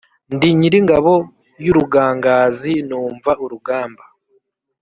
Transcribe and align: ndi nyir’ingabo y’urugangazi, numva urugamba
ndi 0.35 0.47
nyir’ingabo 0.59 1.13
y’urugangazi, 1.65 2.73
numva 2.87 3.31
urugamba 3.43 4.03